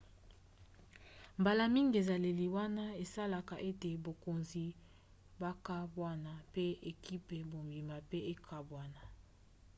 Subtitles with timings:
[1.39, 4.65] mbala mingi ezaleli wana esalaka ete bakonzi
[5.41, 9.01] bakabwana pe ekipe mobimba pe ekabwana